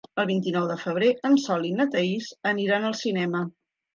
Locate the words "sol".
1.43-1.67